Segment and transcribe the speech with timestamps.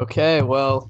[0.00, 0.88] Okay, well,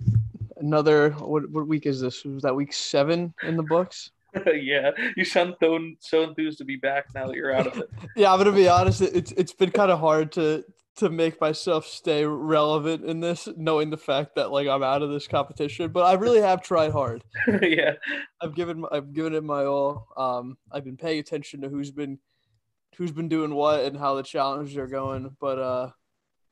[0.58, 2.24] another what what week is this?
[2.24, 4.10] Was that week seven in the books?
[4.54, 7.88] yeah, you sound so, so enthused to be back now that you're out of it.
[8.16, 9.00] yeah, I'm gonna be honest.
[9.00, 10.64] it- It's it's been kind of hard to
[10.96, 15.10] to make myself stay relevant in this, knowing the fact that like I'm out of
[15.10, 15.90] this competition.
[15.92, 17.22] But I really have tried hard.
[17.62, 17.92] yeah,
[18.42, 20.08] I've given I've given it my all.
[20.16, 22.18] Um, I've been paying attention to who's been
[22.96, 25.34] who's been doing what and how the challenges are going.
[25.40, 25.90] But uh,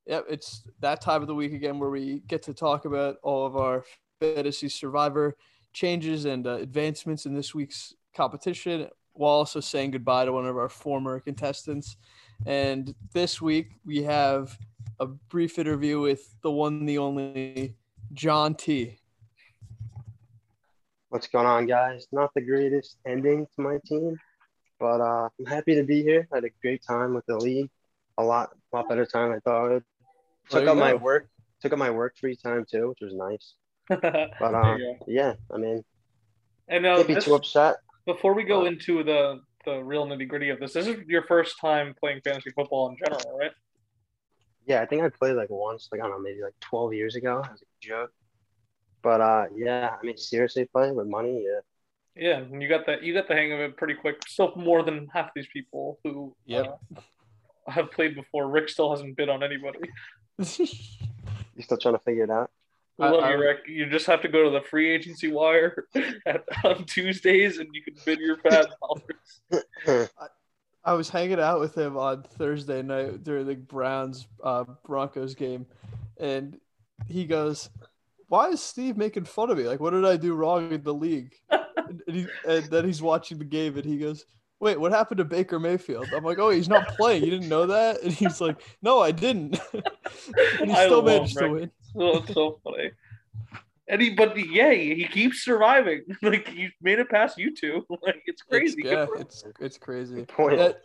[0.07, 3.45] yeah, it's that time of the week again where we get to talk about all
[3.45, 3.85] of our
[4.21, 5.37] fantasy survivor
[5.73, 10.57] changes and uh, advancements in this week's competition, while also saying goodbye to one of
[10.57, 11.97] our former contestants.
[12.47, 14.57] And this week we have
[15.01, 17.75] a brief interview with the one, the only
[18.13, 18.99] John T.
[21.09, 22.07] What's going on, guys?
[22.13, 24.17] Not the greatest ending to my team,
[24.79, 26.29] but uh, I'm happy to be here.
[26.33, 27.71] I had a great time with the league.
[28.19, 29.85] A lot, lot better time I thought I would.
[30.51, 31.29] There Took you up my work,
[31.61, 33.55] took up my work free time too, which was nice.
[33.89, 35.85] But There uh, yeah, I mean,
[36.69, 37.77] and uh, can't be this- too upset.
[38.05, 41.59] before we go into the the real nitty gritty of this, this is your first
[41.61, 43.51] time playing fantasy football in general, right?
[44.67, 47.15] Yeah, I think I played like once, like I don't know, maybe like 12 years
[47.17, 48.13] ago as a joke.
[49.03, 51.61] But uh, yeah, I mean, seriously, playing with money, yeah.
[52.17, 54.17] Yeah, and you got the you got the hang of it pretty quick.
[54.27, 56.63] Still more than half these people who yeah
[56.97, 57.01] uh,
[57.71, 58.49] have played before.
[58.49, 59.81] Rick still hasn't bid on anybody.
[61.57, 62.51] You still trying to figure it out?
[62.99, 63.59] We I- love I- you, Rick.
[63.67, 65.87] You just have to go to the free agency wire
[66.27, 68.67] at, on Tuesdays, and you can bid your fat
[69.87, 70.11] dollars.
[70.85, 75.67] I was hanging out with him on Thursday night during the Browns uh, Broncos game,
[76.19, 76.61] and
[77.09, 77.71] he goes,
[78.29, 79.65] "Why is Steve making fun of me?
[79.65, 83.01] Like, what did I do wrong in the league?" and, and, he, and then he's
[83.03, 84.27] watching the game, and he goes,
[84.61, 87.25] "Wait, what happened to Baker Mayfield?" I'm like, "Oh, he's not playing.
[87.25, 91.05] You didn't know that?" And he's like, "No, I didn't." and he I still love
[91.07, 91.53] managed to Rick.
[91.53, 91.71] win.
[91.99, 92.91] Oh, it's so funny.
[93.89, 96.03] And he, but yeah, he keeps surviving.
[96.23, 97.87] Like he made it past you two.
[98.03, 98.83] Like it's crazy.
[98.83, 100.17] It's, yeah, it's it's crazy.
[100.17, 100.59] Good point.
[100.59, 100.81] That-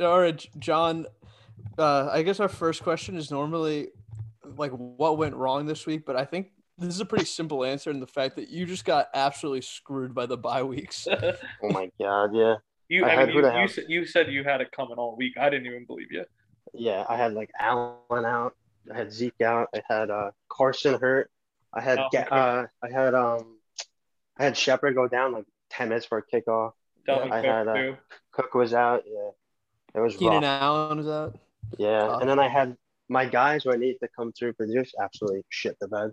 [0.00, 1.06] all right, John.
[1.78, 3.88] Uh, I guess our first question is normally
[4.56, 7.90] like what went wrong this week, but I think this is a pretty simple answer
[7.90, 11.06] in the fact that you just got absolutely screwed by the bye weeks.
[11.08, 12.56] Oh my God, yeah.
[12.92, 15.16] You, I I, had mean, you, you, said, you said you had it coming all
[15.16, 15.34] week.
[15.40, 16.24] I didn't even believe you.
[16.74, 18.54] Yeah, I had like Allen out.
[18.92, 19.68] I had Zeke out.
[19.74, 21.30] I had uh, Carson hurt.
[21.72, 22.28] I had Oh, Ga- okay.
[22.30, 23.56] uh, I had um,
[24.38, 26.72] I had Shepard go down like ten minutes for a kickoff.
[27.08, 27.96] Dalvin I Cook, had, uh.
[28.32, 29.04] Cook was out.
[29.06, 29.30] Yeah,
[29.94, 30.62] it was Keenan rough.
[30.62, 31.38] Allen was out.
[31.78, 32.76] Yeah, Uh, and then I had
[33.08, 36.10] my guys who I needed to come through for just absolutely shit the bed.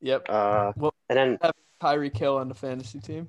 [0.00, 0.26] Yep.
[0.30, 1.52] Uh, Well- and then
[1.82, 3.28] Tyreek Hill on the fantasy team.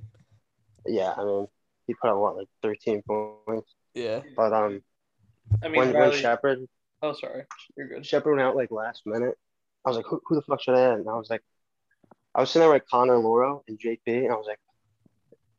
[0.86, 1.48] yeah, I mean
[1.90, 4.22] he put up what like thirteen points, Yeah.
[4.36, 4.82] but um,
[5.64, 6.60] I mean, when when Shepard
[7.02, 7.44] oh, sorry.
[7.76, 8.06] You're good.
[8.06, 9.36] Shepard went out like last minute.
[9.86, 11.00] I was like, who, who the fuck should I add?
[11.00, 11.42] And I was like,
[12.36, 14.60] I was sitting there with Connor Lauro and JP, and I was like,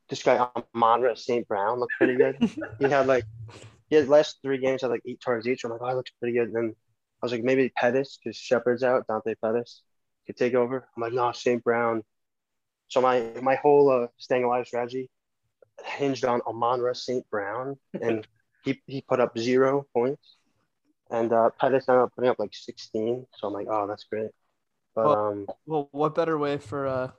[0.09, 1.47] this guy Amon-Ra St.
[1.47, 2.37] Brown looked pretty good.
[2.79, 3.25] he had like,
[3.89, 5.63] he had last three games had like eight targets each.
[5.63, 6.47] I'm like, oh, that looks pretty good.
[6.47, 6.75] And then
[7.21, 9.81] I was like, maybe Pettis because Shepard's out, Dante Pettis
[10.27, 10.87] could take over.
[10.95, 11.63] I'm like, no, St.
[11.63, 12.03] Brown.
[12.89, 15.09] So my my whole uh, staying alive strategy
[15.85, 17.27] hinged on Amon-Ra St.
[17.29, 18.27] Brown, and
[18.63, 20.37] he, he put up zero points.
[21.09, 23.25] And uh, Pettis ended up putting up like 16.
[23.35, 24.31] So I'm like, oh, that's great.
[24.95, 27.11] But Well- um, Well, what better way for uh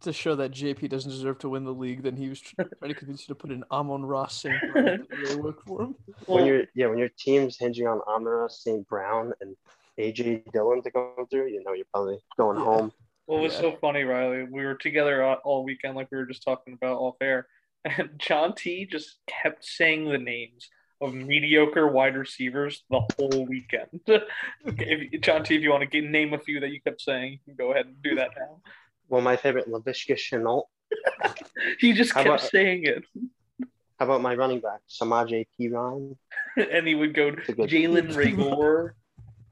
[0.00, 2.94] to show that JP doesn't deserve to win the league than he was trying to
[2.94, 4.54] convince you to put in Amon Ross St.
[4.72, 4.86] Brown.
[4.86, 5.96] It really worked for him.
[6.26, 8.86] when Well, you're yeah, when your team's hinging on Amara St.
[8.88, 9.56] Brown and
[9.98, 12.64] AJ Dillon to come through, you know you're probably going Yeah.
[12.64, 12.92] home.
[13.28, 13.60] What was Yeah.
[13.60, 14.44] so funny, Riley?
[14.44, 17.46] We were together all- weekend, like we were just talking about off air,
[17.84, 20.70] and John T just kept saying the names
[21.02, 24.00] of mediocre wide receivers the whole weekend.
[24.06, 27.32] if, John T, if you want to get, name a few that you kept saying,
[27.32, 28.62] you can go ahead and do that now.
[29.10, 30.64] Well, my favorite Laviska Shenault.
[31.78, 33.04] He just How kept about- saying it,
[33.98, 36.16] How about my running back, Samaje Perine?
[36.56, 38.92] and he would go Jalen Reagor.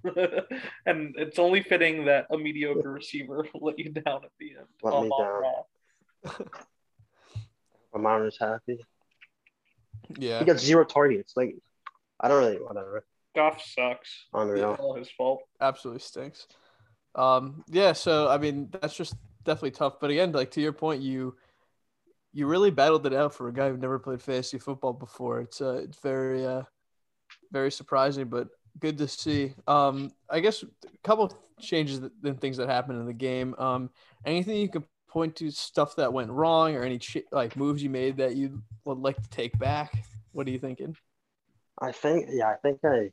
[0.87, 4.67] and it's only fitting that a mediocre receiver let you down at the end.
[4.83, 5.43] Let me Amon down.
[6.25, 6.47] Ra.
[7.95, 8.85] Amara's happy.
[10.19, 10.39] Yeah.
[10.39, 11.35] He got zero targets.
[11.37, 11.57] Like,
[12.21, 13.05] I don't really, whatever.
[13.35, 14.27] Goff sucks.
[14.33, 14.73] Unreal.
[14.73, 15.43] It's all his fault.
[15.61, 16.47] absolutely stinks.
[17.15, 19.15] Um, yeah, so I mean that's just
[19.45, 20.01] definitely tough.
[20.01, 21.35] But again, like to your point, you
[22.33, 25.41] you really battled it out for a guy who never played fantasy football before.
[25.41, 26.63] It's uh, it's very uh,
[27.53, 28.49] very surprising, but
[28.79, 29.55] good to see.
[29.67, 33.55] Um, I guess a couple changes and things that happened in the game.
[33.59, 33.91] Um,
[34.25, 37.91] anything you could point to stuff that went wrong or any ch- like moves you
[37.91, 39.93] made that you would like to take back?
[40.33, 40.97] What are you thinking?
[41.81, 43.11] I think, yeah, I think I,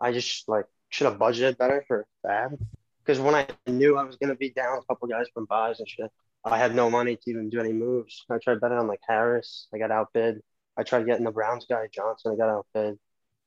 [0.00, 2.58] I just like should have budgeted better for Fab.
[3.04, 5.88] because when I knew I was gonna be down a couple guys from byes and
[5.88, 6.10] shit,
[6.44, 8.24] I had no money to even do any moves.
[8.30, 10.40] I tried betting on like Harris, I got outbid.
[10.78, 12.98] I tried getting the Browns guy Johnson, I got outbid.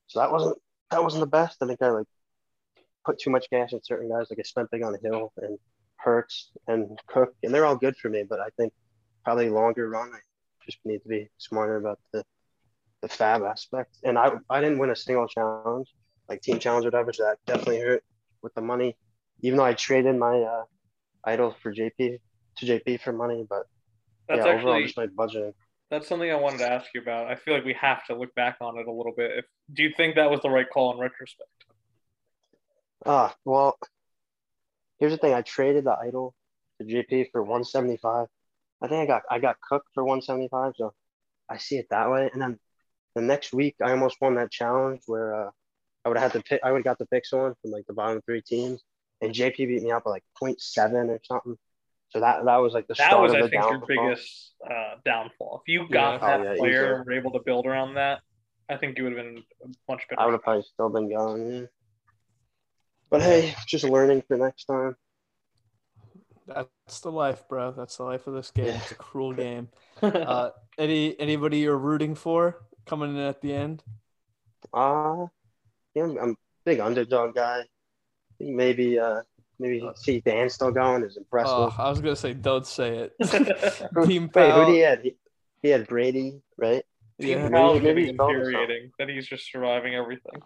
[0.08, 0.58] So that wasn't
[0.92, 1.58] that wasn't the best.
[1.62, 2.08] I think I like
[3.06, 4.28] put too much gas in certain guys.
[4.30, 5.58] Like I spent big on Hill and
[5.98, 8.24] Hurts and Cook, and they're all good for me.
[8.28, 8.74] But I think
[9.24, 10.20] probably longer run, I
[10.66, 12.24] just need to be smarter about the
[13.02, 13.98] the fab aspect.
[14.04, 15.88] And I I didn't win a single challenge,
[16.28, 17.14] like team challenge or whatever.
[17.14, 18.04] So that definitely hurt
[18.42, 18.98] with the money.
[19.42, 20.64] Even though I traded my uh,
[21.24, 22.20] idol for JP
[22.58, 23.64] to JP for money, but
[24.28, 25.54] That's yeah, overall actually just my budgeting.
[25.90, 27.28] That's something I wanted to ask you about.
[27.28, 29.32] I feel like we have to look back on it a little bit.
[29.38, 31.50] If do you think that was the right call in retrospect?
[33.06, 33.78] Ah, well,
[35.00, 35.34] here's the thing.
[35.34, 36.36] I traded the idol
[36.80, 38.28] to JP for 175.
[38.82, 40.94] I think I got I got cooked for 175, so
[41.50, 42.30] I see it that way.
[42.32, 42.60] And then
[43.16, 45.50] the next week, I almost won that challenge where uh,
[46.06, 46.62] I would have had to pick.
[46.64, 48.84] I would have got the pick someone from like the bottom three teams,
[49.22, 51.58] and JP beat me out by like 0.7 or something.
[52.12, 54.54] So that that was like the That start was, of I the think, your biggest
[54.66, 55.62] uh, downfall.
[55.66, 56.28] If you got Yeah.
[56.28, 56.96] that Oh, yeah, player easily.
[56.98, 58.20] and were able to build around that,
[58.68, 59.44] I think you would have been
[59.88, 60.22] much better.
[60.22, 61.52] I would have probably still been going.
[61.52, 61.66] Yeah.
[63.12, 64.96] But hey, just learning for next time.
[66.48, 67.72] That's the life, bro.
[67.72, 68.68] That's the life of this game.
[68.68, 68.78] Yeah.
[68.82, 69.70] It's a cruel game.
[70.02, 73.84] Uh, any anybody you're rooting for coming in at the end?
[74.74, 75.28] Uh
[75.96, 76.36] yeah, I'm, I'm a
[76.66, 77.62] big underdog guy.
[77.62, 77.66] I
[78.40, 79.22] think maybe uh
[79.60, 81.54] maybe Uh, see Dan still going is impressive.
[81.54, 83.14] Oh, I was gonna say, don't say it.
[84.06, 85.02] Team Wait, who do he had?
[85.02, 85.16] He,
[85.62, 86.84] he had Brady, right?
[87.22, 90.42] Team Yeah, maybe- maybe he's infuriating that he's just surviving everything.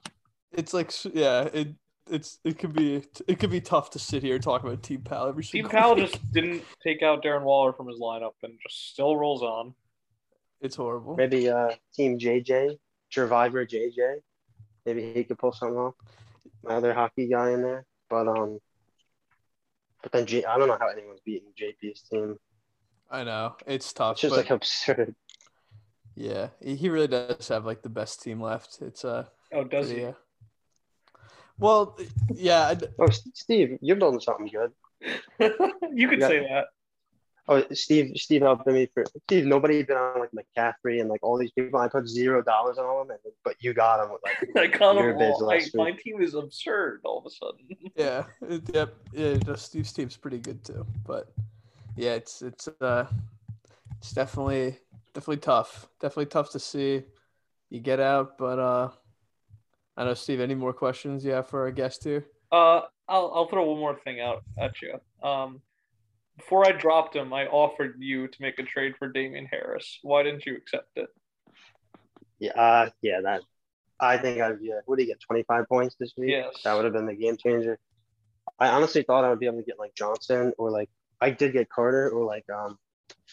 [0.51, 1.69] it's like yeah, it
[2.09, 5.01] it's it could be it could be tough to sit here and talk about Team
[5.01, 6.05] Pal every Team single Powell week.
[6.11, 9.73] just didn't take out Darren Waller from his lineup and just still rolls on.
[10.61, 11.15] it's horrible.
[11.15, 12.77] Maybe uh Team JJ,
[13.11, 14.15] Survivor JJ.
[14.85, 15.93] Maybe he could pull something off.
[16.63, 18.59] My other hockey guy in there, but um,
[20.03, 22.37] but then J, I don't know how anyone's beating JP's team.
[23.09, 24.13] I know it's tough.
[24.13, 25.15] It's just but like absurd.
[26.15, 28.79] yeah, he he really does have like the best team left.
[28.81, 30.07] It's uh, Oh, does pretty, he?
[30.07, 30.13] uh,
[31.59, 31.97] well,
[32.33, 34.71] yeah, I d- Oh, Steve, you're building something good.
[35.93, 36.27] you could Yeah.
[36.27, 36.65] say that.
[37.49, 39.45] Oh, Steve, Steve helped me for Steve.
[39.45, 41.77] Nobody been on like McCaffrey and like all these people.
[41.77, 44.95] I put zero dollars on them, and, but you got them with like I caught
[44.95, 45.51] Your him bids all.
[45.51, 47.67] I, my team is absurd all of a sudden.
[47.97, 49.35] yeah, it, yep, yeah.
[49.35, 51.33] Just Steve's team's pretty good too, but
[51.97, 53.07] yeah, it's it's uh,
[53.97, 54.77] it's definitely
[55.13, 55.89] definitely tough.
[55.99, 57.03] Definitely tough to see
[57.69, 58.89] you get out, but uh,
[59.97, 60.39] I don't know Steve.
[60.39, 62.25] Any more questions you have for our guest here?
[62.53, 64.97] Uh, I'll I'll throw one more thing out at you.
[65.27, 65.61] Um,
[66.37, 69.99] before I dropped him, I offered you to make a trade for Damien Harris.
[70.01, 71.09] Why didn't you accept it?
[72.39, 73.21] yeah, uh, yeah.
[73.21, 73.41] That
[73.99, 74.79] I think I'd yeah.
[74.85, 75.19] What do you get?
[75.21, 76.31] Twenty five points this week.
[76.31, 76.61] Yes.
[76.63, 77.79] That would have been the game changer.
[78.59, 80.89] I honestly thought I would be able to get like Johnson or like
[81.21, 82.77] I did get Carter or like um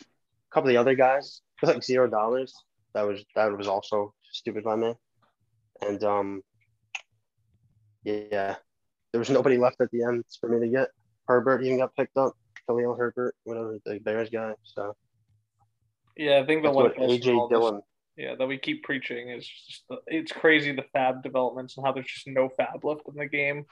[0.00, 0.04] a
[0.52, 2.54] couple of the other guys for like zero dollars.
[2.94, 4.94] That was that was also stupid by me.
[5.86, 6.42] And um
[8.04, 8.56] yeah,
[9.12, 10.88] there was nobody left at the end for me to get.
[11.26, 12.34] Herbert even got picked up.
[12.66, 14.54] Khalil Herbert, whatever the Bears guy.
[14.64, 14.94] So
[16.16, 17.82] Yeah, I think the that's one AJ all this- Dillon.
[18.16, 21.92] yeah that we keep preaching is just the, it's crazy the fab developments and how
[21.92, 23.66] there's just no fab left in the game.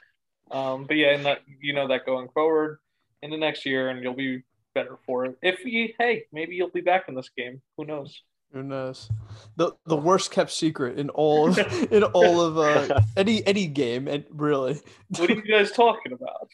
[0.50, 2.78] Um, but yeah, and that you know that going forward
[3.22, 4.42] in the next year, and you'll be
[4.74, 5.36] better for it.
[5.42, 7.60] If you hey, maybe you'll be back in this game.
[7.76, 8.22] Who knows?
[8.52, 9.10] Who knows?
[9.56, 11.58] The the worst kept secret in all of,
[11.92, 14.80] in all of uh, any any game, and really.
[15.18, 16.48] What are you guys talking about?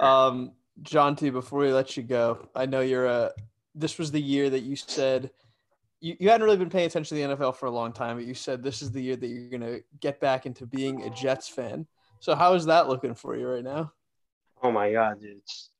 [0.00, 3.32] um, John T, before we let you go, I know you're a.
[3.74, 5.30] This was the year that you said
[6.02, 8.26] you, you hadn't really been paying attention to the NFL for a long time, but
[8.26, 11.48] you said this is the year that you're gonna get back into being a Jets
[11.48, 11.86] fan.
[12.20, 13.92] So how is that looking for you right now?
[14.62, 15.38] Oh my god, dude.
[15.38, 15.70] It's,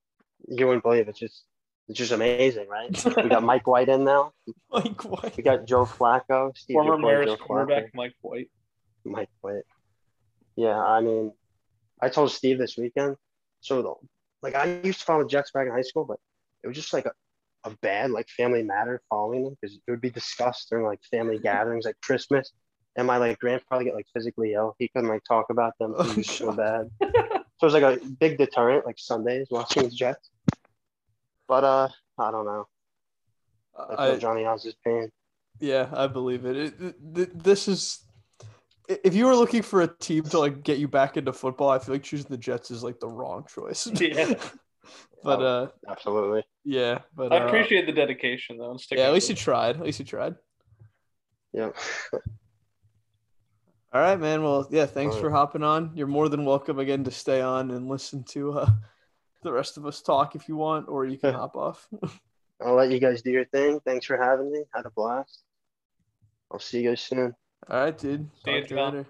[0.48, 1.10] you wouldn't believe it.
[1.10, 1.44] It's just
[1.88, 3.04] it's just amazing, right?
[3.16, 4.32] we got Mike White in now.
[4.70, 5.36] Like what?
[5.36, 6.56] We got Joe Flacco.
[6.56, 7.46] Steve, Former your boy Mariners Joe Flacco.
[7.46, 8.50] quarterback Mike White.
[9.04, 9.64] Mike White.
[10.56, 11.32] Yeah, I mean,
[12.00, 13.16] I told Steve this weekend.
[13.60, 13.94] So the,
[14.42, 16.18] like I used to follow the Jets back in high school, but
[16.62, 17.12] it was just like a,
[17.64, 21.38] a bad like family matter following them because it would be discussed during like family
[21.42, 22.50] gatherings like Christmas.
[22.96, 24.74] And my like grandfather get like physically ill.
[24.78, 25.94] He couldn't like talk about them.
[25.96, 26.90] Oh, It was so bad.
[27.60, 30.30] So it was like a big deterrent, like Sundays watching the Jets.
[31.46, 32.66] But uh, I don't know.
[33.78, 35.10] I feel I, Johnny Oz's pain.
[35.60, 36.56] yeah, I believe it.
[36.56, 38.00] It, it- th- This is.
[39.04, 41.78] If you were looking for a team to like get you back into football, I
[41.78, 43.86] feel like choosing the Jets is like the wrong choice.
[44.00, 44.34] Yeah.
[45.24, 46.42] but Oh, uh, Absolutely.
[46.64, 48.76] yeah, but I uh, appreciate the dedication though.
[48.90, 49.76] Yeah, at least you tried.
[49.76, 50.34] At least you tried.
[51.52, 51.70] Yeah.
[53.92, 54.42] All right, man.
[54.42, 55.92] Well, yeah, thanks All for hopping on.
[55.94, 58.70] You're more than welcome again to stay on and listen to uh,
[59.42, 61.86] the rest of us talk if you want, or you can hop off.
[62.64, 63.80] I'll let you guys do your thing.
[63.84, 64.64] Thanks for having me.
[64.74, 65.44] Had a blast.
[66.50, 67.34] I'll see you guys soon.
[67.68, 68.28] All right, dude.
[68.44, 69.06] See Talk you later.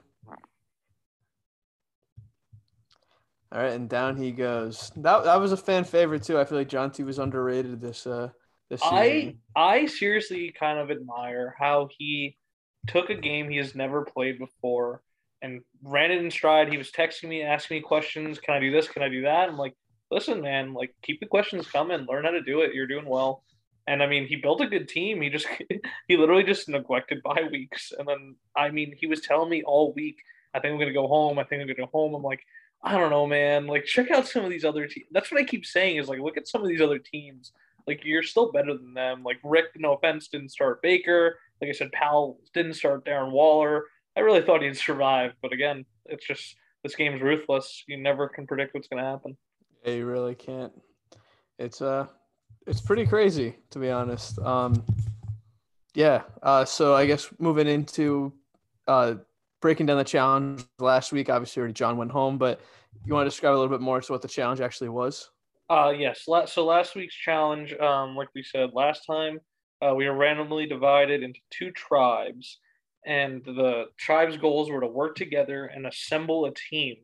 [3.52, 4.92] All right, and down he goes.
[4.96, 6.38] That that was a fan favorite too.
[6.38, 8.30] I feel like John T was underrated this uh
[8.70, 8.96] this season.
[8.96, 12.38] I I seriously kind of admire how he
[12.86, 15.02] took a game he has never played before
[15.42, 16.70] and ran it in stride.
[16.70, 18.38] He was texting me, asking me questions.
[18.38, 18.88] Can I do this?
[18.88, 19.50] Can I do that?
[19.50, 19.74] I'm like,
[20.10, 22.06] listen, man, like keep the questions coming.
[22.08, 22.74] Learn how to do it.
[22.74, 23.44] You're doing well.
[23.86, 25.20] And I mean, he built a good team.
[25.20, 25.46] He just
[26.08, 27.92] he literally just neglected bye weeks.
[27.98, 30.18] And then I mean, he was telling me all week,
[30.54, 31.38] I think I'm gonna go home.
[31.38, 32.14] I think I'm gonna go home.
[32.14, 32.44] I'm like,
[32.82, 33.66] I don't know, man.
[33.66, 35.06] Like check out some of these other teams.
[35.10, 37.52] That's what I keep saying is like look at some of these other teams.
[37.86, 39.24] Like you're still better than them.
[39.24, 41.38] Like Rick, no offense, didn't start Baker.
[41.60, 43.84] Like I said, Powell didn't start Darren Waller.
[44.16, 47.84] I really thought he'd survive, but again, it's just this game's ruthless.
[47.86, 49.36] You never can predict what's gonna happen.
[49.84, 50.72] Yeah, you really can't.
[51.58, 52.06] It's uh
[52.66, 54.38] it's pretty crazy to be honest.
[54.38, 54.84] Um
[55.94, 58.32] yeah, uh so I guess moving into
[58.88, 59.14] uh
[59.60, 62.60] breaking down the challenge last week, obviously already John went home, but
[63.06, 65.30] you want to describe a little bit more to what the challenge actually was?
[65.70, 66.26] Uh, yes.
[66.46, 69.40] So last week's challenge, um, like we said last time,
[69.80, 72.58] uh, we were randomly divided into two tribes,
[73.06, 76.96] and the tribes' goals were to work together and assemble a team.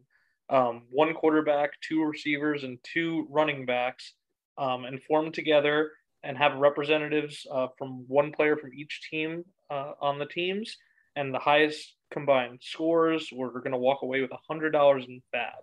[0.50, 4.14] Um, one quarterback, two receivers, and two running backs,
[4.58, 5.92] um, and form together
[6.24, 10.76] and have representatives uh, from one player from each team uh, on the teams,
[11.16, 15.62] and the highest combined scores were going to walk away with hundred dollars in fab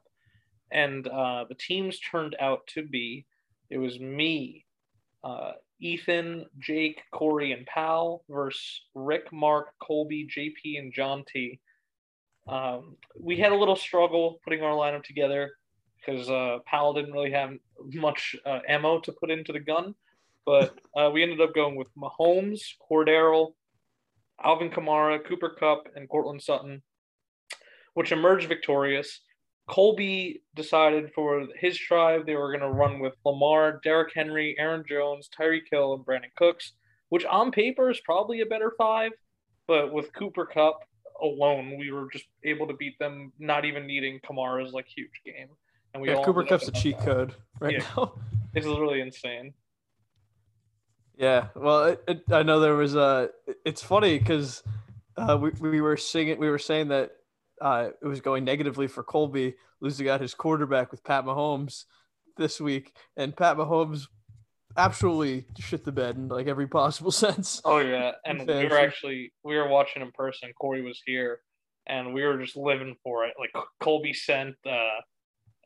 [0.72, 3.26] and uh, the teams turned out to be
[3.70, 4.66] it was me,
[5.24, 11.60] uh, Ethan, Jake, Corey, and Pal versus Rick, Mark, Colby, JP, and John T.
[12.48, 15.54] Um, we had a little struggle putting our lineup together
[16.00, 17.54] because uh, Powell didn't really have
[17.84, 19.96] much uh, ammo to put into the gun,
[20.46, 23.54] but uh, we ended up going with Mahomes, Cordero,
[24.44, 26.82] Alvin Kamara, Cooper Kupp, and Courtland Sutton,
[27.94, 29.22] which emerged victorious.
[29.68, 34.84] Colby decided for his tribe they were going to run with Lamar, Derrick Henry, Aaron
[34.88, 36.74] Jones, Tyreek Hill, and Brandin Cooks,
[37.10, 39.12] which on paper is probably a better five,
[39.68, 40.82] but with Cooper Kupp
[41.22, 45.50] alone, we were just able to beat them, not even needing Kamara's like huge game.
[45.96, 47.06] And we Yeah, all Cooper Kupp's a cheat that.
[47.06, 47.86] code right Yeah.
[47.96, 48.14] now.
[48.54, 49.54] It's literally insane.
[51.18, 53.30] Yeah, well, it, it, I know there was a.
[53.66, 54.64] It's funny because
[55.18, 57.12] uh, we we were singing, we were saying that
[57.62, 61.84] uh, it was going negatively for Colby losing out his quarterback with Pat Mahomes
[62.38, 64.08] this week, and Pat Mahomes
[64.78, 67.62] absolutely shit the bed in like every possible sense.
[67.66, 70.52] Oh yeah, and we were actually we were watching in person.
[70.60, 71.40] Corey was here,
[71.88, 73.34] and we were just living for it.
[73.38, 75.02] Like Colby sent uh,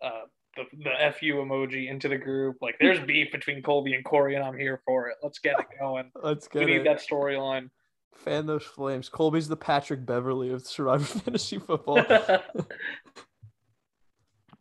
[0.01, 0.22] uh,
[0.56, 2.58] the the fu emoji into the group.
[2.62, 5.18] Like there's beef between Colby and Corey, and I'm here for it.
[5.24, 6.12] Let's get it going.
[6.24, 6.60] Let's get.
[6.60, 7.70] we get need that storyline.
[8.15, 9.08] Fan those flames.
[9.08, 12.06] Colby's the Patrick Beverley of Survivor Fantasy Football.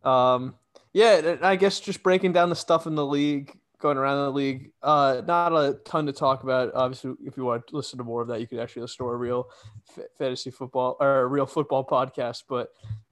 [0.04, 0.54] Um,
[0.92, 4.70] yeah, I guess just breaking down the stuff in the league, going around the league.
[4.82, 6.72] Uh, not a ton to talk about.
[6.74, 9.10] Obviously, if you want to listen to more of that, you could actually listen to
[9.10, 9.48] a real
[9.96, 12.44] f- fantasy football or a real football podcast.
[12.48, 12.68] But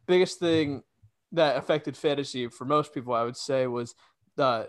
[0.07, 0.83] biggest thing
[1.33, 3.95] that affected fantasy for most people, I would say, was
[4.37, 4.69] the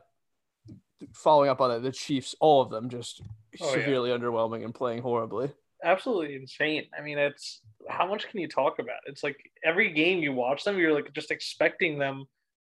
[1.13, 1.83] following up on that.
[1.83, 3.21] The Chiefs, all of them, just
[3.61, 3.71] Oh, yeah.
[3.81, 5.51] severely underwhelming and playing horribly.
[5.83, 6.85] Absolutely insane.
[6.97, 8.97] I mean, it's how much can you talk about?
[9.05, 12.25] It's like every game you watch them, you're like just expecting them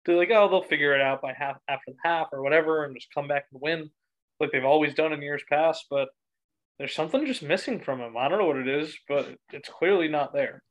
[0.05, 2.95] to like, oh, they'll figure it out by half after the half or whatever, and
[2.95, 3.89] just come back and win,
[4.39, 5.85] like they've always done in years past.
[5.89, 6.09] But
[6.79, 8.15] there's something just missing from them.
[8.17, 10.63] I don't know what it is, but it's clearly not there.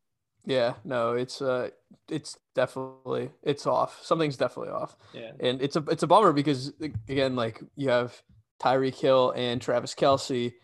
[0.47, 1.71] Yeah, no, it's uh,
[2.09, 4.01] it's definitely it's off.
[4.03, 4.97] Something's definitely off.
[5.13, 5.33] Yeah.
[5.41, 8.23] and it's a it's a bummer because again, like you have
[8.63, 10.55] Tyreek Hill and Travis Kelce,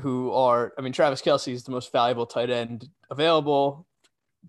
[0.00, 3.86] who are I mean Travis Kelce is the most valuable tight end available.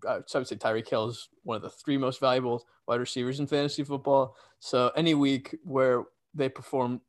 [0.08, 3.00] Uh, so I would say Tyreek Hill is one of the three most valuable wide
[3.02, 4.38] receivers in fantasy football.
[4.60, 7.02] So any week where they perform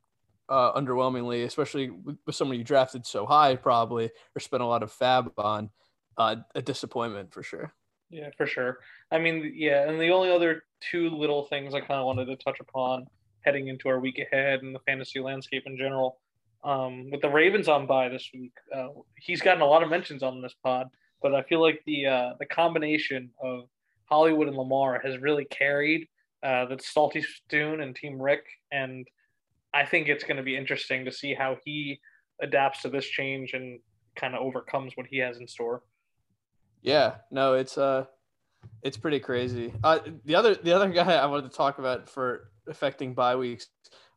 [0.48, 4.82] uh, underwhelmingly, especially with, with someone you drafted so high, probably or spent a lot
[4.82, 5.70] of fab on,
[6.18, 7.72] uh, a disappointment for sure.
[8.10, 8.78] Yeah, for sure.
[9.10, 12.36] I mean, yeah, and the only other two little things I kind of wanted to
[12.36, 13.06] touch upon
[13.42, 16.18] heading into our week ahead and the fantasy landscape in general.
[16.64, 20.22] Um, with the Ravens on by this week, uh, he's gotten a lot of mentions
[20.22, 20.88] on this pod,
[21.22, 23.68] but I feel like the uh, the combination of
[24.06, 26.08] Hollywood and Lamar has really carried
[26.42, 29.06] uh, the Salty Stoon and Team Rick, and
[29.72, 32.00] I think it's going to be interesting to see how he
[32.40, 33.78] adapts to this change and
[34.16, 35.82] kind of overcomes what he has in store.
[36.88, 38.06] Yeah, no, it's uh,
[38.82, 39.74] it's pretty crazy.
[39.84, 43.66] Uh, the other the other guy I wanted to talk about for affecting bye weeks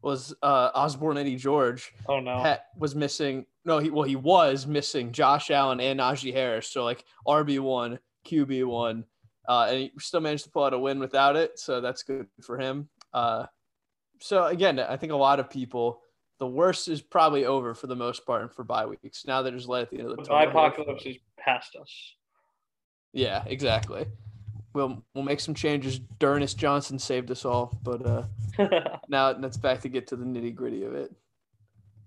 [0.02, 1.94] was uh Osborne Eddie George.
[2.08, 3.46] Oh no, ha- was missing.
[3.66, 6.68] No, he well he was missing Josh Allen and Najee Harris.
[6.68, 9.04] So like RB one, QB one,
[9.50, 11.60] uh, and he still managed to pull out a win without it.
[11.60, 12.88] So that's good for him.
[13.14, 13.48] Uh,
[14.22, 16.02] so again, I think a lot of people.
[16.40, 19.28] The worst is probably over for the most part and for bye weeks.
[19.28, 22.16] Now they're just let at the end of the the apocalypse is past us.
[23.14, 24.06] Yeah, exactly.
[24.74, 26.00] We'll we'll make some changes.
[26.20, 28.24] D'Ernest Johnson saved us all, but uh,
[29.10, 31.14] now let's back to get to the nitty gritty of it.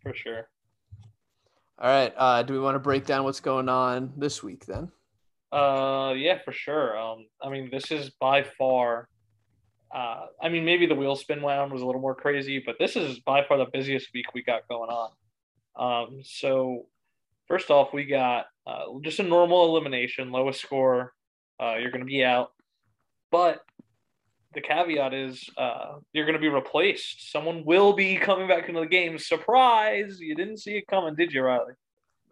[0.03, 0.49] For sure.
[1.79, 2.13] All right.
[2.17, 4.91] Uh, do we want to break down what's going on this week then?
[5.53, 6.99] Uh, yeah, for sure.
[6.99, 9.09] Um, I mean, this is by far.
[9.95, 12.97] Uh, I mean, maybe the wheel spin round was a little more crazy, but this
[12.97, 15.11] is by far the busiest week we got going on.
[15.77, 16.87] Um, so
[17.47, 21.13] first off, we got uh, just a normal elimination, lowest score.
[21.61, 22.53] Uh, you're going to be out,
[23.31, 23.61] but
[24.55, 27.31] the caveat is uh, you're going to be replaced.
[27.31, 29.19] Someone will be coming back into the game.
[29.19, 30.19] Surprise!
[30.21, 31.75] You didn't see it coming, did you, Riley?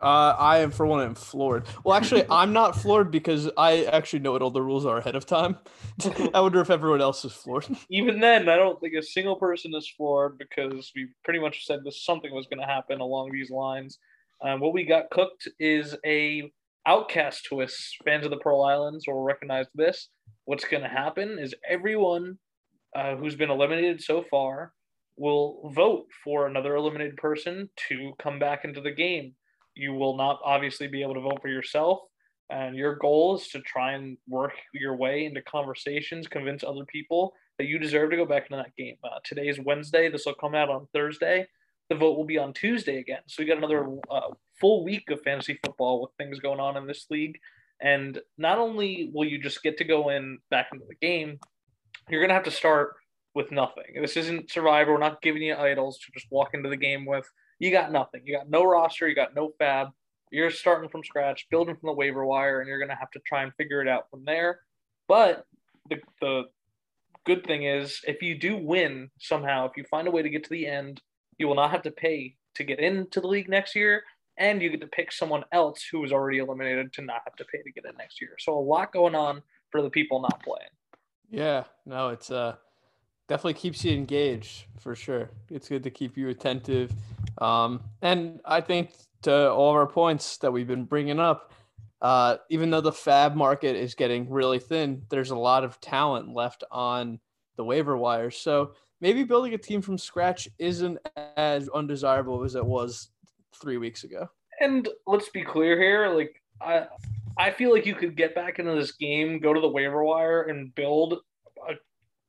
[0.03, 1.65] Uh, I am for one am floored.
[1.85, 5.15] Well, actually, I'm not floored because I actually know what all the rules are ahead
[5.15, 5.59] of time.
[6.35, 7.67] I wonder if everyone else is floored.
[7.89, 11.85] Even then, I don't think a single person is floored because we pretty much said
[11.85, 13.99] this something was going to happen along these lines.
[14.45, 16.51] Um, what we got cooked is a
[16.87, 17.97] outcast twist.
[18.05, 20.09] Fans of the Pearl Islands will recognize this.
[20.45, 22.39] What's going to happen is everyone
[22.97, 24.73] uh, who's been eliminated so far
[25.17, 29.35] will vote for another eliminated person to come back into the game.
[29.75, 32.01] You will not obviously be able to vote for yourself.
[32.51, 37.33] And your goal is to try and work your way into conversations, convince other people
[37.59, 38.97] that you deserve to go back into that game.
[39.05, 40.11] Uh, today is Wednesday.
[40.11, 41.47] This will come out on Thursday.
[41.93, 43.21] The vote will be on Tuesday again.
[43.27, 46.87] So we got another uh, full week of fantasy football with things going on in
[46.87, 47.39] this league.
[47.83, 51.39] And not only will you just get to go in back into the game,
[52.09, 52.95] you're going to have to start
[53.35, 54.01] with nothing.
[54.01, 54.93] This isn't Survivor.
[54.93, 57.29] We're not giving you idols to just walk into the game with.
[57.59, 58.23] You got nothing.
[58.25, 59.07] You got no roster.
[59.07, 59.89] You got no fab.
[60.31, 63.21] You're starting from scratch, building from the waiver wire, and you're going to have to
[63.27, 64.61] try and figure it out from there.
[65.09, 65.45] But
[65.91, 66.45] the, the
[67.27, 70.45] good thing is, if you do win somehow, if you find a way to get
[70.45, 71.03] to the end,
[71.43, 74.05] you will not have to pay to get into the league next year,
[74.39, 77.45] and you get to pick someone else who was already eliminated to not have to
[77.45, 78.37] pay to get in next year.
[78.39, 80.71] So a lot going on for the people not playing.
[81.29, 82.55] Yeah, no, it's uh
[83.29, 85.31] definitely keeps you engaged for sure.
[85.51, 86.93] It's good to keep you attentive.
[87.39, 91.53] Um, and I think to all of our points that we've been bringing up,
[92.03, 96.29] uh, even though the fab market is getting really thin, there's a lot of talent
[96.35, 97.21] left on
[97.57, 98.31] the waiver wire.
[98.31, 100.97] So maybe building a team from scratch isn't
[101.37, 103.11] as undesirable as it was
[103.61, 104.31] three weeks ago.
[104.61, 106.87] And let's be clear here, like I
[107.37, 110.43] I feel like you could get back into this game, go to the waiver wire,
[110.43, 111.19] and build
[111.69, 111.75] a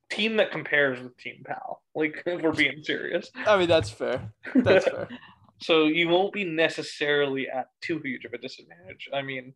[0.09, 1.81] team that compares with Team Pal.
[1.95, 3.29] Like if we're being serious.
[3.45, 4.33] I mean that's fair.
[4.55, 5.07] That's fair.
[5.61, 9.09] so you won't be necessarily at too huge of a disadvantage.
[9.13, 9.53] I mean,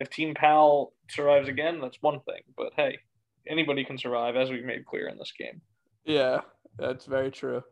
[0.00, 2.42] if Team Pal survives again, that's one thing.
[2.56, 2.98] But hey,
[3.46, 5.62] anybody can survive, as we've made clear in this game.
[6.08, 6.40] Yeah,
[6.78, 7.62] that's very true.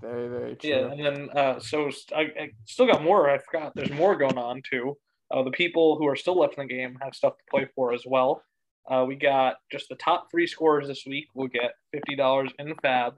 [0.00, 0.70] Very, very true.
[0.70, 3.30] Yeah, and then uh, so I, I, still got more.
[3.30, 3.72] I forgot.
[3.76, 4.96] There's more going on too.
[5.30, 7.92] Uh, the people who are still left in the game have stuff to play for
[7.92, 8.42] as well.
[8.90, 12.74] Uh, we got just the top three scorers this week will get fifty dollars in
[12.82, 13.14] Fab,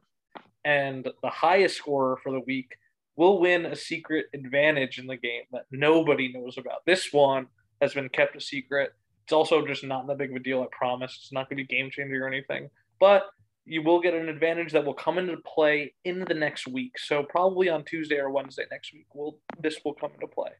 [0.65, 2.69] and the highest scorer for the week
[3.17, 6.85] will win a secret advantage in the game that nobody knows about.
[6.85, 7.47] This one
[7.81, 8.93] has been kept a secret.
[9.25, 10.63] It's also just not that big of a deal.
[10.63, 11.19] I promise.
[11.19, 12.69] It's not going to be game changer or anything,
[13.01, 13.25] but
[13.67, 16.99] you will get an advantage that will come into play in the next week.
[16.99, 20.51] So probably on Tuesday or Wednesday next week, will this will come into play.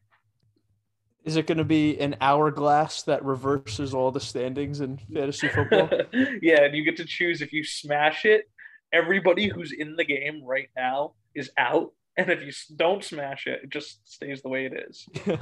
[1.23, 5.89] Is it going to be an hourglass that reverses all the standings in fantasy football?
[6.41, 8.49] yeah, and you get to choose if you smash it.
[8.93, 13.61] Everybody who's in the game right now is out, and if you don't smash it,
[13.63, 15.09] it just stays the way it is.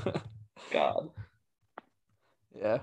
[0.71, 1.09] God.
[2.55, 2.79] Yeah.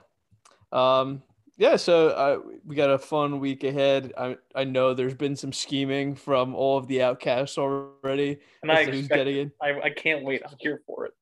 [0.70, 1.22] Um,
[1.60, 4.14] yeah, so uh, we got a fun week ahead.
[4.16, 8.38] I I know there's been some scheming from all of the outcasts already.
[8.62, 9.52] And I who's getting in.
[9.60, 10.40] I, I can't wait.
[10.42, 11.12] I'm here for it.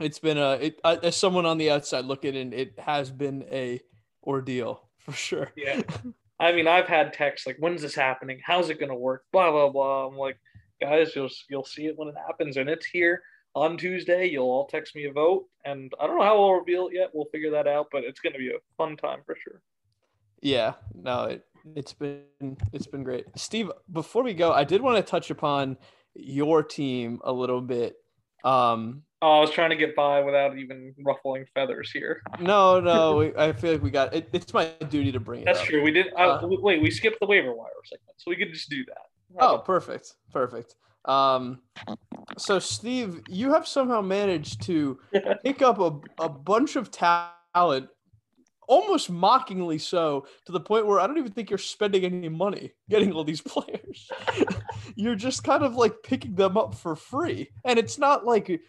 [0.00, 3.44] It's been a it, uh, as someone on the outside looking in, it has been
[3.52, 3.78] a
[4.26, 5.52] ordeal for sure.
[5.54, 5.82] Yeah,
[6.40, 8.40] I mean, I've had texts like, "When's this happening?
[8.42, 10.06] How's it gonna work?" Blah blah blah.
[10.06, 10.38] I'm like,
[10.80, 13.22] guys, you'll you'll see it when it happens, and it's here
[13.54, 14.30] on Tuesday.
[14.30, 17.10] You'll all text me a vote, and I don't know how we'll reveal it yet.
[17.12, 19.60] We'll figure that out, but it's gonna be a fun time for sure.
[20.44, 23.24] Yeah, no, it, it's been it's been great.
[23.34, 25.78] Steve, before we go, I did want to touch upon
[26.14, 27.96] your team a little bit.
[28.44, 32.20] Um, Oh, I was trying to get by without even ruffling feathers here.
[32.40, 34.28] No, no, we, I feel like we got it.
[34.34, 35.44] It's my duty to bring it.
[35.46, 35.64] That's up.
[35.64, 35.82] true.
[35.82, 36.08] We did.
[36.12, 39.40] Uh, Uh, wait, we skipped the waiver wire segment, so we could just do that.
[39.40, 40.74] Oh, perfect, perfect.
[41.06, 41.60] Um,
[42.36, 44.98] so Steve, you have somehow managed to
[45.44, 47.88] pick up a, a bunch of talent,
[48.68, 52.72] almost mockingly so, to the point where I don't even think you're spending any money
[52.88, 54.10] getting all these players.
[54.96, 58.60] you're just kind of like picking them up for free, and it's not like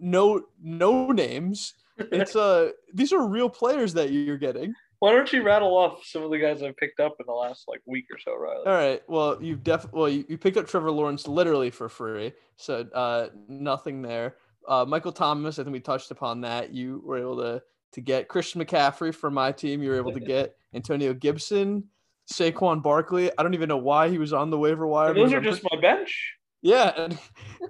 [0.00, 1.74] no no names.
[1.98, 4.74] It's uh these are real players that you're getting.
[5.00, 7.68] Why don't you rattle off some of the guys I've picked up in the last
[7.68, 8.66] like week or so, Riley?
[8.66, 9.02] All right.
[9.08, 13.28] Well, you've def well you, you picked up Trevor Lawrence literally for free, so uh,
[13.48, 14.36] nothing there.
[14.66, 16.72] Uh, Michael Thomas, I think we touched upon that.
[16.72, 19.82] You were able to to get Christian McCaffrey from my team.
[19.82, 21.84] You were able to get Antonio Gibson,
[22.32, 23.30] Saquon Barkley.
[23.38, 25.14] I don't even know why he was on the waiver wire.
[25.14, 26.34] Those are just my bench.
[26.62, 27.18] yeah, and,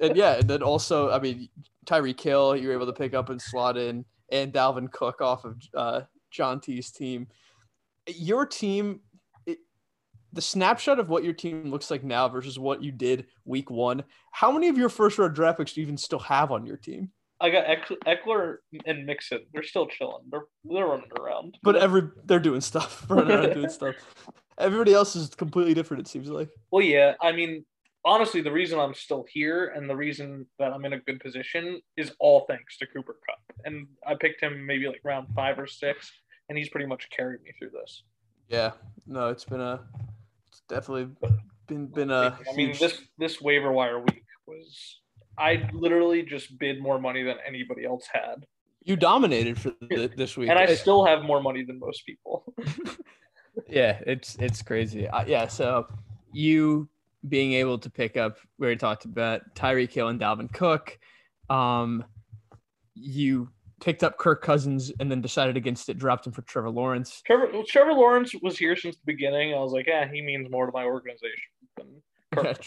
[0.00, 1.48] and yeah, and then also, I mean,
[1.86, 5.44] Tyreek Hill, you were able to pick up and slot in, and Dalvin Cook off
[5.44, 6.00] of uh,
[6.30, 7.28] John T's team.
[8.06, 9.00] Your team,
[9.46, 9.58] it,
[10.32, 14.04] the snapshot of what your team looks like now versus what you did week one.
[14.32, 16.76] How many of your first round draft picks do you even still have on your
[16.76, 17.10] team?
[17.40, 19.40] I got Eck- Ekeler and Mixon.
[19.52, 20.24] They're still chilling.
[20.30, 21.56] They're they're running around.
[21.62, 23.94] But every they're doing stuff, running around doing stuff.
[24.58, 26.00] Everybody else is completely different.
[26.00, 26.48] It seems like.
[26.72, 27.14] Well, yeah.
[27.20, 27.64] I mean,
[28.04, 31.80] honestly, the reason I'm still here and the reason that I'm in a good position
[31.96, 33.38] is all thanks to Cooper Kupp.
[33.64, 36.10] And I picked him maybe like round five or six,
[36.48, 38.02] and he's pretty much carried me through this.
[38.48, 38.72] Yeah,
[39.06, 39.80] no, it's been a,
[40.48, 41.08] it's definitely
[41.68, 42.36] been been a.
[42.50, 44.98] I mean, huge- this this waiver wire week was.
[45.38, 48.44] I literally just bid more money than anybody else had,
[48.82, 50.48] You dominated for the, this week.
[50.50, 52.52] and I still have more money than most people.
[53.68, 55.08] Yeah, it's it's crazy.
[55.08, 55.88] uh, yeah, so
[56.32, 56.88] You
[57.28, 60.96] being able to pick up, we already talked about Tyreek Hill and Dalvin Cook.
[61.50, 62.04] Um,
[62.94, 67.20] you picked up Kirk Cousins and then decided against it, dropped him for Trevor Lawrence.
[67.26, 69.52] Trevor Trevor Lawrence was here since the beginning.
[69.54, 71.86] I was like, yeah, he means more to my organization than
[72.32, 72.60] Kirk.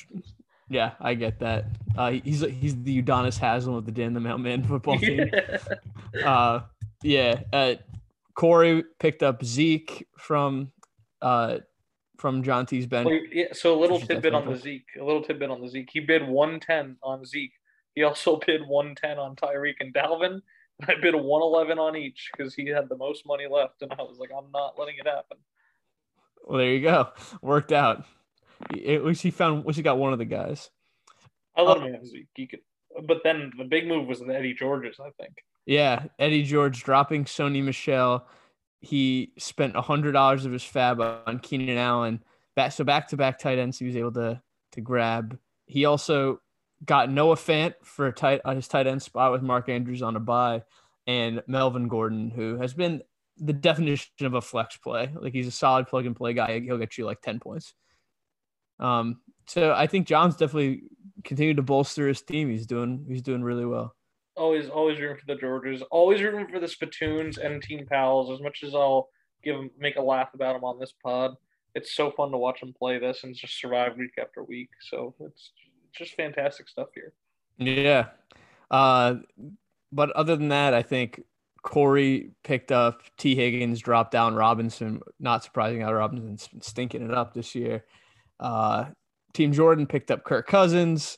[0.72, 1.66] Yeah, I get that.
[1.98, 5.30] Uh, he's he's the Udonis Haslem of the Dan the Mailman football team.
[6.26, 6.62] uh,
[7.04, 7.42] yeah.
[7.52, 7.76] Uh,
[8.36, 10.72] Corey picked up Zeke from
[11.22, 11.58] uh,
[12.18, 13.06] from John T's bench.
[13.06, 14.88] Well, yeah, so a little tidbit on the Zeke.
[14.98, 15.90] A little tidbit on the Zeke.
[15.92, 17.52] He bid 110 on Zeke.
[17.94, 20.40] He also bid 110 on Tyreek and Dalvin.
[20.80, 23.82] And I bid 111 on each because he had the most money left.
[23.82, 25.38] And I was like, I'm not letting it happen.
[26.46, 27.10] Well, there you go.
[27.42, 28.06] Worked out.
[28.69, 29.60] At least he found.
[29.62, 30.69] At least he got one of the guys.
[31.56, 31.82] I let Oh.
[31.82, 32.62] Um, him He could,
[33.04, 35.34] but then the big move was the Eddie Georges, I think.
[35.65, 38.28] Yeah, Eddie George dropping Sony Michel.
[38.80, 42.24] He spent a hundred dollars of his fab on Keenan Allen.
[42.56, 44.41] Back so back to back tight ends he was able to
[44.74, 45.38] to grab.
[45.67, 46.41] He also
[46.84, 50.15] got Noah Fant for a tight on his tight end spot with Mark Andrews on
[50.15, 50.63] a bye,
[51.06, 53.04] and Melvin Gordon, who has been
[53.38, 55.12] the definition of a flex play.
[55.15, 56.60] Like he's a solid plug and play guy.
[56.60, 57.74] He'll get you like ten points.
[58.82, 60.84] Um, so I think John's definitely
[61.24, 62.50] continued to bolster his team.
[62.50, 63.96] He's doing he's doing really well.
[64.36, 65.82] Always, always rooting for the Georges.
[65.91, 68.32] Always rooting for the Spittoons and Team Pals.
[68.32, 69.10] As much as I'll
[69.44, 71.36] give them, make a laugh about them on this pod,
[71.76, 74.70] it's so fun to watch them play this and just survive week after week.
[74.89, 75.52] So it's
[75.94, 77.13] just fantastic stuff here.
[77.58, 78.08] Yeah.
[78.70, 79.15] Uh,
[79.91, 81.22] but other than that, I think
[81.62, 85.02] Corey picked up Tee Higgins, dropped down Robinson.
[85.20, 87.84] Not surprising how Robinson's been stinking it up this year.
[88.41, 88.86] Uh,
[89.34, 91.17] Team Jordan picked up Kirk Cousins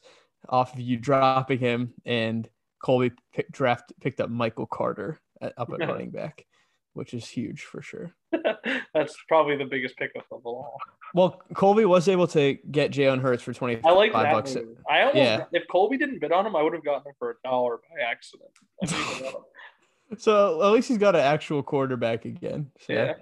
[0.49, 2.47] off of you dropping him, and
[2.83, 6.45] Colby pick, draft picked up Michael Carter at, up at running back,
[6.93, 8.13] which is huge for sure.
[8.93, 10.77] That's probably the biggest pickup of them all.
[11.15, 14.55] Well, Colby was able to get Jalen Hurts for twenty I like that bucks.
[14.55, 14.77] move.
[14.89, 15.43] I almost, Yeah.
[15.53, 18.03] if Colby didn't bid on him, I would have gotten him for a dollar by
[18.03, 18.49] accident.
[18.81, 19.45] I didn't even know.
[20.17, 22.69] So at least he's got an actual quarterback again.
[22.81, 23.13] So, yeah,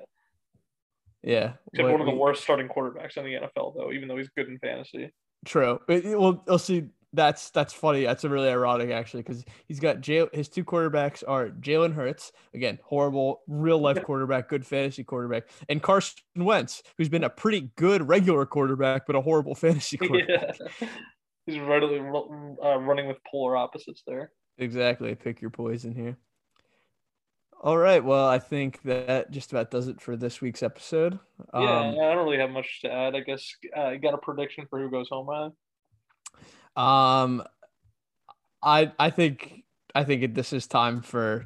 [1.24, 1.54] yeah.
[1.74, 3.92] except What one of the worst starting quarterbacks in the NFL, though.
[3.92, 5.12] Even though he's good in fantasy.
[5.46, 5.80] True.
[5.88, 6.86] It- it- well, I'll see.
[7.14, 8.06] That's that's funny.
[8.06, 12.32] That's a really ironic actually because he's got Jay, his two quarterbacks are Jalen Hurts
[12.54, 17.70] again, horrible real life quarterback, good fantasy quarterback, and Carson Wentz, who's been a pretty
[17.76, 20.56] good regular quarterback but a horrible fantasy quarterback.
[20.80, 20.88] Yeah.
[21.48, 24.32] He's readily uh, running with polar opposites there.
[24.58, 25.14] Exactly.
[25.14, 26.18] Pick your poison here.
[27.64, 28.04] All right.
[28.04, 31.20] Well, I think that just about does it for this week's episode.
[31.54, 33.16] Yeah, Um, I don't really have much to add.
[33.16, 35.52] I guess uh, got a prediction for who goes home, man.
[36.76, 37.44] Um,
[38.64, 41.46] I I think I think it, this is time for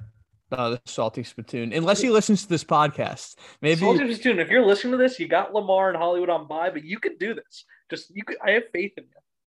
[0.54, 1.74] uh, the salty spittoon.
[1.74, 5.28] Unless he listens to this podcast, maybe Soldier Platoon, if you're listening to this, you
[5.28, 7.66] got Lamar and Hollywood on by, but you could do this.
[7.90, 8.38] Just you could.
[8.42, 9.10] I have faith in you.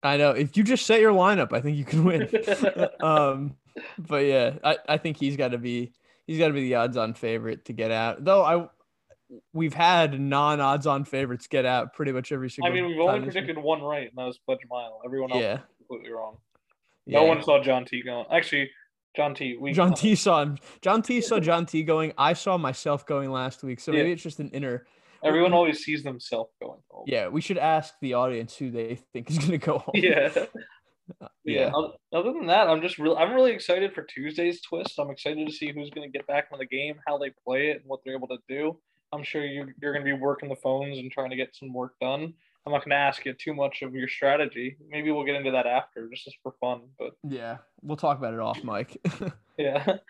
[0.02, 0.32] I know.
[0.32, 2.28] If you just set your lineup, I think you can win.
[3.00, 3.54] um,
[3.96, 5.92] but yeah, I, I think he's got to be
[6.28, 8.24] he's got to be the odds-on favorite to get out.
[8.24, 8.68] Though I
[9.52, 12.70] we've had non-odds-on favorites get out pretty much every single.
[12.70, 13.22] I mean, we've only year.
[13.32, 15.00] predicted one right, and that was Pledge Mile.
[15.04, 15.58] Everyone else Yeah.
[15.78, 16.38] completely wrong.
[17.06, 17.28] No Yeah.
[17.28, 18.26] one saw John T going.
[18.30, 18.70] Actually,
[19.16, 19.56] John T.
[19.58, 20.58] We John T saw him.
[20.82, 22.12] John T saw John T going.
[22.16, 23.98] I saw myself going last week, so Yeah.
[23.98, 24.86] maybe it's just an inner.
[25.24, 27.04] Everyone always sees themselves going home.
[27.08, 29.92] Yeah, we should ask the audience who they think is gonna go home.
[29.96, 30.30] Yeah.
[31.20, 31.28] Yeah.
[31.44, 31.72] Yeah.
[32.12, 33.16] Other than that, I'm just real.
[33.16, 34.98] I'm really excited for Tuesday's twist.
[34.98, 37.70] I'm excited to see who's going to get back in the game, how they play
[37.70, 38.78] it, and what they're able to do.
[39.12, 41.72] I'm sure you, you're going to be working the phones and trying to get some
[41.72, 42.34] work done.
[42.66, 44.76] I'm not going to ask you too much of your strategy.
[44.90, 46.82] Maybe we'll get into that after, just for fun.
[46.98, 48.98] But Yeah, we'll talk about it off, Mike.
[49.58, 49.96] yeah.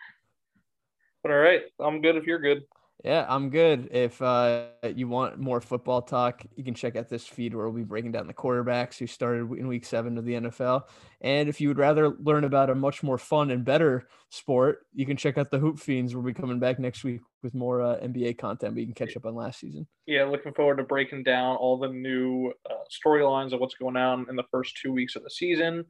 [1.21, 2.63] But all right, I'm good if you're good.
[3.03, 3.89] Yeah, I'm good.
[3.91, 7.81] If uh, you want more football talk, you can check out this feed where we'll
[7.81, 10.83] be breaking down the quarterbacks who started in week seven of the NFL.
[11.21, 15.05] And if you would rather learn about a much more fun and better sport, you
[15.05, 16.13] can check out the Hoop Fiends.
[16.13, 19.15] We'll be coming back next week with more uh, NBA content, but you can catch
[19.15, 19.87] up on last season.
[20.05, 24.25] Yeah, looking forward to breaking down all the new uh, storylines of what's going on
[24.29, 25.85] in the first two weeks of the season.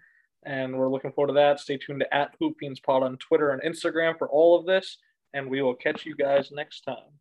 [0.45, 1.59] And we're looking forward to that.
[1.59, 4.97] Stay tuned to at Hoop Fiends Pod on Twitter and Instagram for all of this.
[5.33, 7.11] And we will catch you guys next time.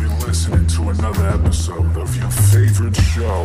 [0.00, 3.42] You're listening to another episode of your favorite show,